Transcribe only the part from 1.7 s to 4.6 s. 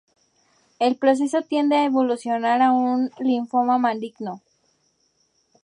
a evolucionar a un linfoma maligno.